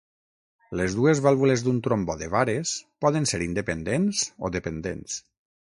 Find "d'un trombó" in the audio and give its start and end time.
1.67-2.15